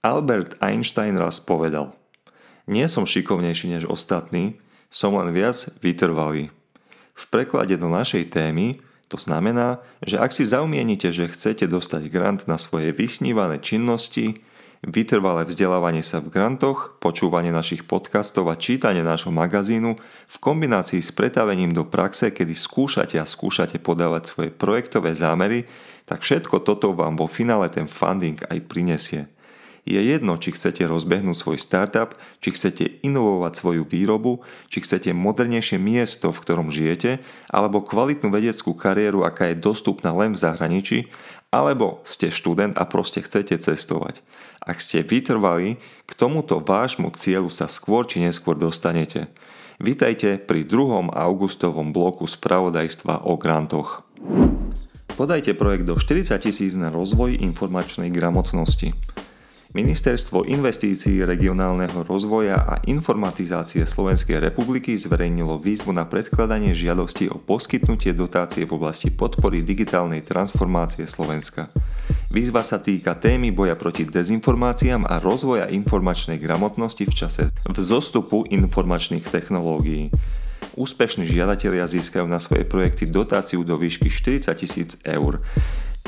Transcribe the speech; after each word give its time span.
Albert 0.00 0.56
Einstein 0.64 1.20
raz 1.20 1.44
povedal 1.44 1.92
Nie 2.64 2.88
som 2.88 3.04
šikovnejší 3.04 3.68
než 3.76 3.84
ostatní, 3.84 4.56
som 4.88 5.12
len 5.20 5.28
viac 5.28 5.68
vytrvalý. 5.84 6.48
V 7.12 7.24
preklade 7.28 7.76
do 7.76 7.92
našej 7.92 8.32
témy 8.32 8.80
to 9.12 9.20
znamená, 9.20 9.84
že 10.00 10.16
ak 10.16 10.32
si 10.32 10.48
zaumienite, 10.48 11.12
že 11.12 11.28
chcete 11.28 11.68
dostať 11.68 12.08
grant 12.08 12.48
na 12.48 12.56
svoje 12.56 12.96
vysnívané 12.96 13.60
činnosti, 13.60 14.40
vytrvalé 14.80 15.44
vzdelávanie 15.44 16.00
sa 16.00 16.24
v 16.24 16.32
grantoch, 16.32 16.96
počúvanie 17.02 17.52
našich 17.52 17.84
podcastov 17.84 18.48
a 18.48 18.56
čítanie 18.56 19.04
nášho 19.04 19.28
magazínu 19.34 20.00
v 20.00 20.36
kombinácii 20.40 21.04
s 21.04 21.12
pretavením 21.12 21.76
do 21.76 21.84
praxe, 21.84 22.32
kedy 22.32 22.56
skúšate 22.56 23.20
a 23.20 23.28
skúšate 23.28 23.76
podávať 23.82 24.32
svoje 24.32 24.50
projektové 24.54 25.12
zámery, 25.12 25.68
tak 26.08 26.24
všetko 26.24 26.64
toto 26.64 26.96
vám 26.96 27.20
vo 27.20 27.28
finále 27.28 27.68
ten 27.68 27.84
funding 27.84 28.40
aj 28.48 28.64
prinesie. 28.64 29.28
Je 29.88 29.96
jedno, 29.96 30.36
či 30.36 30.52
chcete 30.52 30.84
rozbehnúť 30.84 31.36
svoj 31.36 31.56
startup, 31.56 32.14
či 32.44 32.52
chcete 32.52 32.84
inovovať 33.00 33.52
svoju 33.56 33.82
výrobu, 33.88 34.44
či 34.68 34.84
chcete 34.84 35.16
modernejšie 35.16 35.80
miesto, 35.80 36.30
v 36.30 36.42
ktorom 36.42 36.68
žijete, 36.68 37.24
alebo 37.48 37.80
kvalitnú 37.80 38.28
vedeckú 38.28 38.76
kariéru, 38.76 39.24
aká 39.24 39.50
je 39.50 39.62
dostupná 39.62 40.12
len 40.12 40.36
v 40.36 40.42
zahraničí, 40.42 40.98
alebo 41.50 42.04
ste 42.06 42.30
študent 42.30 42.78
a 42.78 42.86
proste 42.86 43.24
chcete 43.24 43.58
cestovať. 43.58 44.22
Ak 44.60 44.78
ste 44.78 45.02
vytrvali, 45.02 45.80
k 46.06 46.12
tomuto 46.14 46.60
vášmu 46.60 47.10
cieľu 47.16 47.48
sa 47.50 47.66
skôr 47.66 48.06
či 48.06 48.22
neskôr 48.22 48.54
dostanete. 48.54 49.32
Vítajte 49.80 50.36
pri 50.36 50.68
2. 50.68 51.08
augustovom 51.08 51.90
bloku 51.90 52.28
spravodajstva 52.28 53.24
o 53.24 53.40
grantoch. 53.40 54.04
Podajte 55.16 55.56
projekt 55.56 55.88
do 55.88 55.96
40 55.96 56.36
tisíc 56.36 56.76
na 56.76 56.92
rozvoj 56.92 57.40
informačnej 57.40 58.12
gramotnosti. 58.12 58.92
Ministerstvo 59.70 60.50
investícií 60.50 61.22
regionálneho 61.22 62.02
rozvoja 62.02 62.58
a 62.58 62.82
informatizácie 62.90 63.86
Slovenskej 63.86 64.42
republiky 64.42 64.98
zverejnilo 64.98 65.62
výzvu 65.62 65.94
na 65.94 66.02
predkladanie 66.10 66.74
žiadosti 66.74 67.30
o 67.30 67.38
poskytnutie 67.38 68.10
dotácie 68.10 68.66
v 68.66 68.74
oblasti 68.74 69.14
podpory 69.14 69.62
digitálnej 69.62 70.26
transformácie 70.26 71.06
Slovenska. 71.06 71.70
Výzva 72.34 72.66
sa 72.66 72.82
týka 72.82 73.14
témy 73.14 73.54
boja 73.54 73.78
proti 73.78 74.02
dezinformáciám 74.10 75.06
a 75.06 75.22
rozvoja 75.22 75.70
informačnej 75.70 76.42
gramotnosti 76.42 77.06
v 77.06 77.14
čase 77.14 77.42
vzostupu 77.70 78.50
informačných 78.50 79.22
technológií. 79.22 80.10
Úspešní 80.74 81.30
žiadatelia 81.30 81.86
získajú 81.86 82.26
na 82.26 82.42
svoje 82.42 82.66
projekty 82.66 83.06
dotáciu 83.06 83.62
do 83.62 83.78
výšky 83.78 84.10
40 84.10 84.50
tisíc 84.58 84.98
eur. 85.06 85.38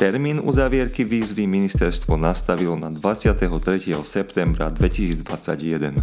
Termín 0.03 0.43
uzavierky 0.43 1.07
výzvy 1.07 1.47
ministerstvo 1.47 2.19
nastavilo 2.19 2.75
na 2.75 2.91
23. 2.91 3.95
septembra 4.03 4.67
2021. 4.67 5.95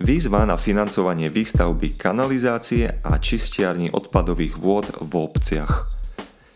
Výzva 0.00 0.48
na 0.48 0.56
financovanie 0.56 1.28
výstavby 1.28 2.00
kanalizácie 2.00 2.88
a 3.04 3.20
čistiarní 3.20 3.92
odpadových 3.92 4.56
vôd 4.56 4.88
v 5.04 5.12
obciach. 5.20 5.84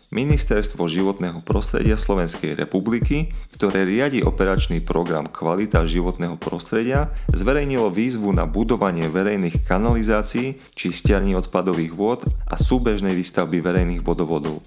Ministerstvo 0.08 0.88
životného 0.88 1.44
prostredia 1.44 2.00
Slovenskej 2.00 2.56
republiky, 2.56 3.28
ktoré 3.53 3.84
riadi 3.84 4.25
operačný 4.25 4.80
program 4.80 5.28
Kvalita 5.28 5.84
životného 5.84 6.41
prostredia, 6.41 7.12
zverejnilo 7.28 7.92
výzvu 7.92 8.33
na 8.33 8.48
budovanie 8.48 9.05
verejných 9.05 9.69
kanalizácií, 9.69 10.56
čistiarní 10.72 11.36
odpadových 11.36 11.92
vôd 11.92 12.25
a 12.48 12.56
súbežnej 12.56 13.12
výstavby 13.12 13.60
verejných 13.60 14.00
vodovodov. 14.00 14.64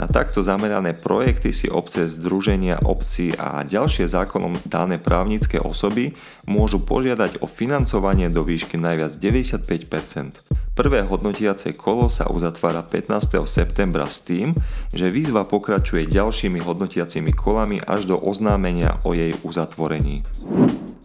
Na 0.00 0.08
takto 0.08 0.40
zamerané 0.40 0.96
projekty 0.96 1.52
si 1.52 1.68
obce, 1.68 2.08
združenia 2.08 2.80
obcí 2.88 3.36
a 3.36 3.60
ďalšie 3.68 4.08
zákonom 4.08 4.56
dané 4.64 4.96
právnické 4.96 5.60
osoby 5.60 6.16
môžu 6.48 6.80
požiadať 6.80 7.44
o 7.44 7.46
financovanie 7.46 8.32
do 8.32 8.40
výšky 8.40 8.80
najviac 8.80 9.12
95%. 9.20 10.40
Prvé 10.72 11.04
hodnotiace 11.04 11.76
kolo 11.76 12.08
sa 12.08 12.32
uzatvára 12.32 12.80
15. 12.80 13.44
septembra 13.44 14.08
s 14.08 14.24
tým, 14.24 14.56
že 14.88 15.12
výzva 15.12 15.44
pokračuje 15.44 16.08
ďalšími 16.08 16.64
hodnotiacimi 16.64 17.36
kolami 17.36 17.84
až 17.84 18.08
do 18.08 18.16
oznámenia 18.16 19.04
o 19.04 19.12
jej 19.12 19.36
uzatvorení. 19.44 20.24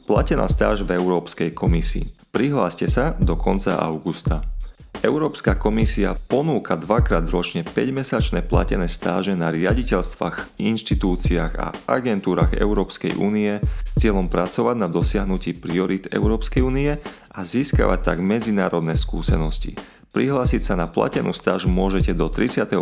Platená 0.07 0.47
stáž 0.47 0.87
v 0.87 0.95
Európskej 0.95 1.51
komisii. 1.51 2.31
Prihláste 2.31 2.87
sa 2.87 3.11
do 3.19 3.35
konca 3.35 3.75
augusta. 3.75 4.54
Európska 5.03 5.59
komisia 5.59 6.15
ponúka 6.15 6.79
dvakrát 6.79 7.27
ročne 7.27 7.67
5-mesačné 7.67 8.45
platené 8.47 8.87
stáže 8.87 9.35
na 9.35 9.51
riaditeľstvách, 9.51 10.61
inštitúciách 10.61 11.51
a 11.59 11.67
agentúrach 11.89 12.55
Európskej 12.55 13.19
únie 13.19 13.59
s 13.83 13.91
cieľom 13.99 14.31
pracovať 14.31 14.75
na 14.79 14.87
dosiahnutí 14.87 15.59
priorit 15.59 16.07
Európskej 16.13 16.63
únie 16.63 16.95
a 17.35 17.39
získavať 17.43 17.99
tak 18.05 18.17
medzinárodné 18.23 18.95
skúsenosti. 18.95 19.75
Prihlásiť 20.15 20.61
sa 20.63 20.79
na 20.79 20.87
platenú 20.87 21.35
stáž 21.35 21.67
môžete 21.67 22.15
do 22.15 22.31
31. 22.31 22.79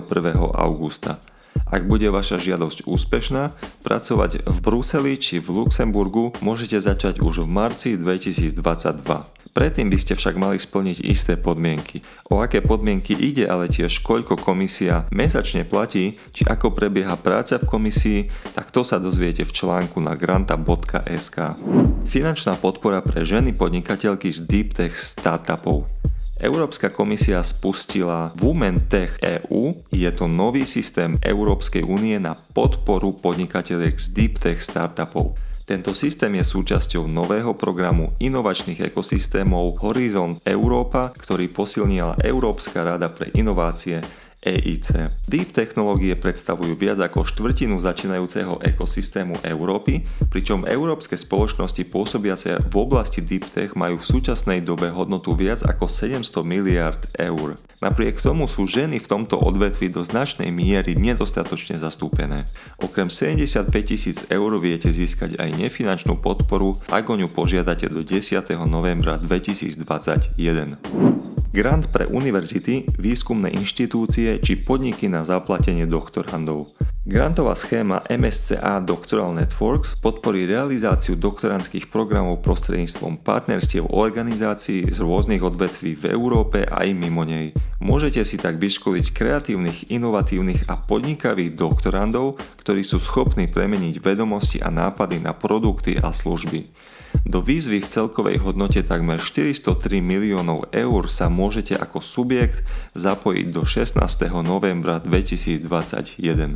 augusta. 0.54 1.18
Ak 1.66 1.90
bude 1.90 2.06
vaša 2.14 2.38
žiadosť 2.38 2.86
úspešná, 2.86 3.54
pracovať 3.94 4.50
v 4.50 4.58
Bruseli 4.58 5.22
či 5.22 5.38
v 5.38 5.54
Luxemburgu 5.54 6.34
môžete 6.42 6.82
začať 6.82 7.22
už 7.22 7.46
v 7.46 7.48
marci 7.54 7.94
2022. 7.94 9.06
Predtým 9.54 9.86
by 9.86 9.98
ste 10.02 10.18
však 10.18 10.34
mali 10.34 10.58
splniť 10.58 11.06
isté 11.06 11.38
podmienky. 11.38 12.02
O 12.34 12.42
aké 12.42 12.66
podmienky 12.66 13.14
ide, 13.14 13.46
ale 13.46 13.70
tiež 13.70 14.02
koľko 14.02 14.42
komisia 14.42 15.06
mesačne 15.14 15.62
platí, 15.62 16.18
či 16.34 16.42
ako 16.42 16.74
prebieha 16.74 17.14
práca 17.22 17.62
v 17.62 17.70
komisii, 17.70 18.20
tak 18.58 18.74
to 18.74 18.82
sa 18.82 18.98
dozviete 18.98 19.46
v 19.46 19.54
článku 19.54 20.02
na 20.02 20.18
granta.sk. 20.18 21.54
Finančná 22.10 22.58
podpora 22.58 23.06
pre 23.06 23.22
ženy 23.22 23.54
podnikateľky 23.54 24.34
z 24.34 24.42
Deep 24.50 24.74
Tech 24.74 24.98
startupov. 24.98 25.86
Európska 26.42 26.90
komisia 26.90 27.46
spustila 27.46 28.34
Women 28.42 28.90
Tech 28.90 29.22
EU. 29.22 29.78
Je 29.94 30.10
to 30.10 30.26
nový 30.26 30.66
systém 30.66 31.14
Európskej 31.22 31.86
únie 31.86 32.18
na 32.18 32.34
podporu 32.34 33.14
podnikateľiek 33.22 33.96
z 34.02 34.08
Deep 34.18 34.42
Tech 34.42 34.58
startupov. 34.58 35.38
Tento 35.64 35.96
systém 35.96 36.34
je 36.42 36.44
súčasťou 36.44 37.08
nového 37.08 37.56
programu 37.56 38.12
inovačných 38.20 38.84
ekosystémov 38.92 39.80
Horizon 39.80 40.36
Európa, 40.44 41.14
ktorý 41.16 41.48
posilnila 41.54 42.20
Európska 42.20 42.84
rada 42.84 43.08
pre 43.08 43.32
inovácie 43.38 44.04
EIC. 44.44 45.10
Deep 45.26 45.56
technológie 45.56 46.14
predstavujú 46.20 46.76
viac 46.76 47.00
ako 47.00 47.24
štvrtinu 47.24 47.80
začínajúceho 47.80 48.60
ekosystému 48.60 49.40
Európy, 49.48 50.04
pričom 50.28 50.68
európske 50.68 51.16
spoločnosti 51.16 51.80
pôsobiace 51.88 52.60
v 52.60 52.76
oblasti 52.76 53.24
Deep 53.24 53.48
Tech 53.50 53.72
majú 53.80 53.98
v 53.98 54.06
súčasnej 54.06 54.60
dobe 54.60 54.92
hodnotu 54.92 55.32
viac 55.34 55.64
ako 55.64 55.88
700 55.88 56.44
miliard 56.44 57.02
eur. 57.16 57.56
Napriek 57.80 58.20
tomu 58.20 58.52
sú 58.52 58.68
ženy 58.68 59.00
v 59.00 59.08
tomto 59.08 59.40
odvetvi 59.40 59.88
do 59.88 60.04
značnej 60.04 60.52
miery 60.52 60.96
nedostatočne 61.00 61.80
zastúpené. 61.80 62.46
Okrem 62.84 63.08
75 63.08 63.72
tisíc 63.84 64.28
eur 64.28 64.52
viete 64.60 64.92
získať 64.92 65.40
aj 65.40 65.50
nefinančnú 65.56 66.20
podporu, 66.20 66.76
ak 66.92 67.08
o 67.08 67.16
ňu 67.16 67.32
požiadate 67.32 67.88
do 67.88 68.04
10. 68.04 68.44
novembra 68.68 69.16
2021. 69.20 70.36
Grant 71.54 71.86
pre 71.94 72.10
univerzity, 72.10 72.90
výskumné 72.98 73.54
inštitúcie 73.54 74.33
či 74.40 74.58
podniky 74.58 75.12
na 75.12 75.28
zaplatenie 75.28 75.84
doktorandov. 75.84 76.72
Grantová 77.04 77.52
schéma 77.60 78.00
MSCA 78.08 78.80
Doctoral 78.80 79.36
Networks 79.36 80.00
podporí 80.00 80.48
realizáciu 80.48 81.20
doktorandských 81.20 81.92
programov 81.92 82.40
prostredníctvom 82.40 83.20
partnerstiev 83.20 83.92
organizácií 83.92 84.88
z 84.88 85.04
rôznych 85.04 85.44
odvetví 85.44 86.00
v 86.00 86.16
Európe 86.16 86.64
aj 86.64 86.88
mimo 86.96 87.28
nej. 87.28 87.52
Môžete 87.84 88.24
si 88.24 88.40
tak 88.40 88.56
vyškoliť 88.56 89.12
kreatívnych, 89.12 89.92
inovatívnych 89.92 90.72
a 90.72 90.80
podnikavých 90.80 91.60
doktorandov, 91.60 92.40
ktorí 92.64 92.88
sú 92.88 93.04
schopní 93.04 93.52
premeniť 93.52 94.00
vedomosti 94.00 94.64
a 94.64 94.72
nápady 94.72 95.20
na 95.20 95.36
produkty 95.36 96.00
a 96.00 96.16
služby. 96.16 96.72
Do 97.28 97.40
výzvy 97.40 97.84
v 97.84 97.92
celkovej 97.92 98.42
hodnote 98.42 98.82
takmer 98.84 99.22
403 99.22 100.02
miliónov 100.02 100.72
eur 100.74 101.08
sa 101.08 101.30
môžete 101.32 101.78
ako 101.78 102.02
subjekt 102.02 102.66
zapojiť 102.98 103.48
do 103.54 103.64
16. 103.64 104.00
novembra 104.30 105.04
2021. 105.04 106.56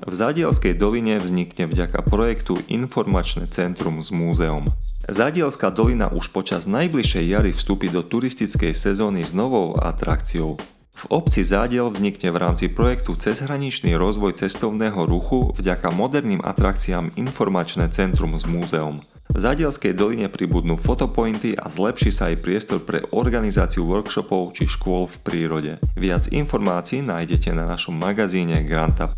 V 0.00 0.12
Zádielskej 0.16 0.74
doline 0.74 1.22
vznikne 1.22 1.70
vďaka 1.70 2.02
projektu 2.02 2.58
Informačné 2.66 3.46
centrum 3.46 4.02
s 4.02 4.10
múzeom. 4.10 4.66
Zádielská 5.06 5.70
dolina 5.70 6.10
už 6.10 6.34
počas 6.34 6.66
najbližšej 6.66 7.24
jary 7.30 7.50
vstúpi 7.54 7.92
do 7.92 8.02
turistickej 8.02 8.74
sezóny 8.74 9.22
s 9.22 9.30
novou 9.30 9.78
atrakciou. 9.78 10.58
V 10.90 11.04
obci 11.08 11.46
Zádiel 11.46 11.94
vznikne 11.94 12.34
v 12.34 12.40
rámci 12.42 12.66
projektu 12.66 13.14
Cezhraničný 13.14 13.94
rozvoj 13.94 14.36
cestovného 14.40 15.06
ruchu 15.06 15.54
vďaka 15.56 15.94
moderným 15.94 16.42
atrakciám 16.42 17.14
Informačné 17.14 17.88
centrum 17.94 18.34
s 18.34 18.44
múzeom. 18.44 18.98
V 19.30 19.38
Zadielskej 19.38 19.94
doline 19.94 20.26
pribudnú 20.26 20.74
fotopointy 20.74 21.54
a 21.54 21.70
zlepší 21.70 22.10
sa 22.10 22.34
aj 22.34 22.42
priestor 22.42 22.82
pre 22.82 23.06
organizáciu 23.14 23.86
workshopov 23.86 24.58
či 24.58 24.66
škôl 24.66 25.06
v 25.06 25.16
prírode. 25.22 25.72
Viac 25.94 26.34
informácií 26.34 26.98
nájdete 26.98 27.54
na 27.54 27.62
našom 27.62 27.94
magazíne 27.94 28.66
Granta. 28.66 29.14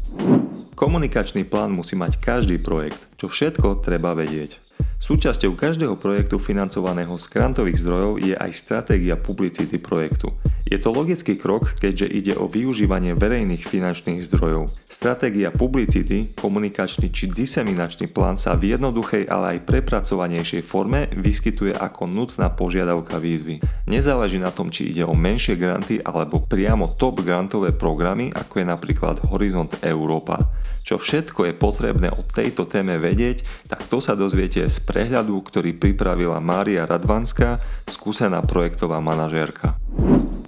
Komunikačný 0.76 1.48
plán 1.48 1.72
musí 1.72 1.96
mať 1.96 2.20
každý 2.20 2.60
projekt, 2.60 3.00
čo 3.16 3.32
všetko 3.32 3.80
treba 3.80 4.12
vedieť. 4.12 4.71
Súčasťou 5.02 5.58
každého 5.58 5.98
projektu 5.98 6.38
financovaného 6.38 7.18
z 7.18 7.26
grantových 7.26 7.82
zdrojov 7.82 8.22
je 8.22 8.38
aj 8.38 8.54
stratégia 8.54 9.18
publicity 9.18 9.82
projektu. 9.82 10.30
Je 10.62 10.78
to 10.78 10.94
logický 10.94 11.34
krok, 11.34 11.74
keďže 11.74 12.06
ide 12.06 12.34
o 12.38 12.46
využívanie 12.46 13.18
verejných 13.18 13.66
finančných 13.66 14.22
zdrojov. 14.30 14.70
Stratégia 14.86 15.50
publicity, 15.50 16.30
komunikačný 16.38 17.10
či 17.10 17.26
diseminačný 17.26 18.14
plán 18.14 18.38
sa 18.38 18.54
v 18.54 18.78
jednoduchej, 18.78 19.26
ale 19.26 19.58
aj 19.58 19.66
prepracovanejšej 19.66 20.62
forme 20.62 21.10
vyskytuje 21.18 21.74
ako 21.74 22.06
nutná 22.06 22.54
požiadavka 22.54 23.18
výzvy. 23.18 23.58
Nezáleží 23.90 24.38
na 24.38 24.54
tom, 24.54 24.70
či 24.70 24.94
ide 24.94 25.02
o 25.02 25.18
menšie 25.18 25.58
granty 25.58 25.98
alebo 25.98 26.46
priamo 26.46 26.94
top 26.94 27.26
grantové 27.26 27.74
programy, 27.74 28.30
ako 28.30 28.62
je 28.62 28.66
napríklad 28.70 29.18
Horizont 29.34 29.74
Európa. 29.82 30.62
Čo 30.82 30.98
všetko 30.98 31.46
je 31.46 31.54
potrebné 31.54 32.10
o 32.10 32.26
tejto 32.26 32.66
téme 32.66 32.98
vedieť, 32.98 33.46
tak 33.70 33.86
to 33.86 34.02
sa 34.02 34.18
dozviete 34.18 34.66
z 34.66 34.76
prehľadu, 34.92 35.40
ktorý 35.48 35.72
pripravila 35.72 36.36
Mária 36.44 36.84
Radvanská, 36.84 37.56
skúsená 37.88 38.44
projektová 38.44 39.00
manažérka. 39.00 39.80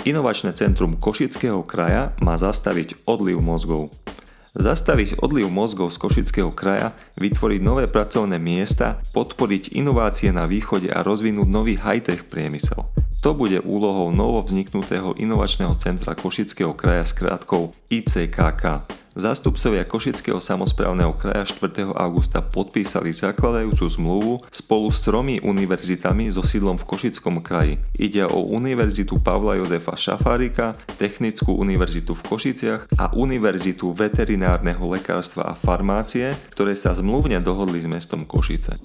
Inovačné 0.04 0.52
centrum 0.52 1.00
Košického 1.00 1.64
kraja 1.64 2.12
má 2.20 2.36
zastaviť 2.36 3.08
odliv 3.08 3.40
mozgov. 3.40 3.88
Zastaviť 4.52 5.24
odliv 5.24 5.48
mozgov 5.48 5.96
z 5.96 5.98
Košického 5.98 6.52
kraja, 6.52 6.92
vytvoriť 7.16 7.60
nové 7.64 7.88
pracovné 7.88 8.36
miesta, 8.36 9.00
podporiť 9.16 9.72
inovácie 9.72 10.28
na 10.28 10.44
východe 10.44 10.92
a 10.92 11.00
rozvinúť 11.00 11.48
nový 11.48 11.80
high-tech 11.80 12.28
priemysel. 12.28 12.84
To 13.24 13.32
bude 13.32 13.56
úlohou 13.64 14.12
novo 14.12 14.44
vzniknutého 14.44 15.16
inovačného 15.16 15.72
centra 15.80 16.12
Košického 16.12 16.76
kraja 16.76 17.08
s 17.08 17.16
krátkou 17.16 17.72
ICKK. 17.88 18.84
Zástupcovia 19.16 19.88
Košického 19.88 20.44
samozprávneho 20.44 21.16
kraja 21.16 21.48
4. 21.48 21.88
augusta 21.96 22.44
podpísali 22.44 23.16
zakladajúcu 23.16 23.84
zmluvu 23.88 24.34
spolu 24.52 24.92
s 24.92 25.00
tromi 25.00 25.40
univerzitami 25.40 26.28
so 26.36 26.44
sídlom 26.44 26.76
v 26.76 26.84
Košickom 26.84 27.40
kraji. 27.40 27.80
Ide 27.96 28.28
o 28.28 28.44
Univerzitu 28.44 29.16
Pavla 29.16 29.56
Jozefa 29.56 29.96
Šafárika, 29.96 30.76
Technickú 31.00 31.56
univerzitu 31.56 32.12
v 32.12 32.28
Košiciach 32.28 32.92
a 33.00 33.16
Univerzitu 33.16 33.96
veterinárneho 33.96 34.84
lekárstva 34.84 35.56
a 35.56 35.56
farmácie, 35.56 36.36
ktoré 36.52 36.76
sa 36.76 36.92
zmluvne 36.92 37.40
dohodli 37.40 37.80
s 37.80 37.88
mestom 37.88 38.28
Košice. 38.28 38.76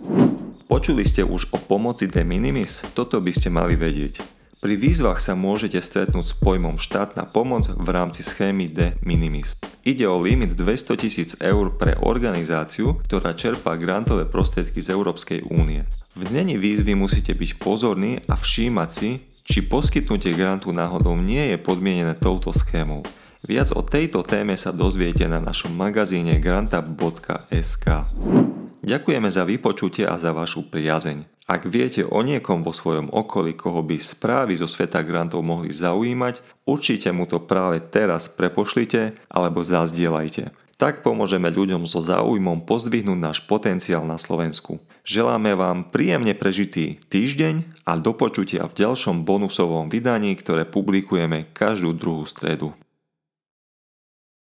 Počuli 0.70 1.02
ste 1.02 1.26
už 1.26 1.50
o 1.50 1.58
pomoci 1.58 2.06
de 2.06 2.22
minimis? 2.22 2.86
Toto 2.94 3.18
by 3.18 3.34
ste 3.34 3.50
mali 3.50 3.74
vedieť. 3.74 4.22
Pri 4.62 4.78
výzvach 4.78 5.18
sa 5.18 5.34
môžete 5.34 5.82
stretnúť 5.82 6.22
s 6.30 6.38
pojmom 6.38 6.78
štátna 6.78 7.26
pomoc 7.26 7.66
v 7.74 7.90
rámci 7.90 8.22
schémy 8.22 8.70
de 8.70 8.94
minimis. 9.02 9.58
Ide 9.82 10.06
o 10.06 10.22
limit 10.22 10.54
200 10.54 10.94
tisíc 11.02 11.34
eur 11.42 11.74
pre 11.74 11.98
organizáciu, 11.98 13.02
ktorá 13.02 13.34
čerpá 13.34 13.82
grantové 13.82 14.30
prostriedky 14.30 14.78
z 14.78 14.94
Európskej 14.94 15.50
únie. 15.50 15.90
V 16.14 16.30
dnení 16.30 16.62
výzvy 16.62 16.94
musíte 16.94 17.34
byť 17.34 17.58
pozorní 17.58 18.22
a 18.30 18.38
všímať 18.38 18.90
si, 18.94 19.26
či 19.42 19.66
poskytnutie 19.66 20.38
grantu 20.38 20.70
náhodou 20.70 21.18
nie 21.18 21.50
je 21.50 21.58
podmienené 21.58 22.14
touto 22.14 22.54
schémou. 22.54 23.02
Viac 23.42 23.74
o 23.74 23.82
tejto 23.82 24.22
téme 24.22 24.54
sa 24.54 24.70
dozviete 24.70 25.26
na 25.26 25.42
našom 25.42 25.74
magazíne 25.74 26.38
granta.sk. 26.38 27.86
Ďakujeme 28.90 29.30
za 29.30 29.46
vypočutie 29.46 30.10
a 30.10 30.18
za 30.18 30.34
vašu 30.34 30.66
priazeň. 30.74 31.46
Ak 31.46 31.70
viete 31.70 32.02
o 32.02 32.26
niekom 32.26 32.66
vo 32.66 32.74
svojom 32.74 33.14
okolí, 33.14 33.54
koho 33.54 33.86
by 33.86 34.02
správy 34.02 34.58
zo 34.58 34.66
sveta 34.66 35.06
grantov 35.06 35.46
mohli 35.46 35.70
zaujímať, 35.70 36.66
určite 36.66 37.14
mu 37.14 37.30
to 37.30 37.38
práve 37.38 37.86
teraz 37.94 38.26
prepošlite 38.26 39.14
alebo 39.30 39.62
zazdieľajte. 39.62 40.50
Tak 40.82 41.06
pomôžeme 41.06 41.54
ľuďom 41.54 41.86
so 41.86 42.02
záujmom 42.02 42.66
pozdvihnúť 42.66 43.20
náš 43.20 43.38
potenciál 43.46 44.10
na 44.10 44.18
Slovensku. 44.18 44.82
Želáme 45.06 45.54
vám 45.54 45.94
príjemne 45.94 46.34
prežitý 46.34 46.98
týždeň 47.14 47.86
a 47.86 47.94
do 47.94 48.18
počutia 48.18 48.66
v 48.66 48.74
ďalšom 48.74 49.22
bonusovom 49.22 49.86
vydaní, 49.92 50.34
ktoré 50.34 50.66
publikujeme 50.66 51.46
každú 51.54 51.94
druhú 51.94 52.26
stredu. 52.26 52.74